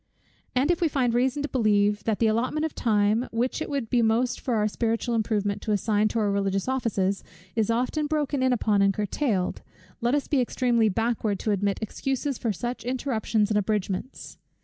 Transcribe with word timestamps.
And 0.55 0.71
if 0.71 0.81
we 0.81 0.87
find 0.87 1.13
reason 1.13 1.43
to 1.43 1.47
believe, 1.49 2.05
that 2.05 2.17
the 2.17 2.25
allotment 2.25 2.65
of 2.65 2.73
time, 2.73 3.27
which 3.31 3.61
it 3.61 3.69
would 3.69 3.87
be 3.91 4.01
most 4.01 4.39
for 4.39 4.55
our 4.55 4.67
spiritual 4.67 5.13
improvement 5.13 5.61
to 5.61 5.73
assign 5.73 6.07
to 6.07 6.17
our 6.17 6.31
religious 6.31 6.67
offices, 6.67 7.23
is 7.55 7.69
often 7.69 8.07
broken 8.07 8.41
in 8.41 8.51
upon 8.51 8.81
and 8.81 8.95
curtailed; 8.95 9.61
let 10.01 10.15
us 10.15 10.27
be 10.27 10.41
extremely 10.41 10.89
backward 10.89 11.37
to 11.41 11.51
admit 11.51 11.77
excuses 11.83 12.39
for 12.39 12.51
such 12.51 12.83
interruptions 12.83 13.51
and 13.51 13.59
abridgments. 13.59 14.39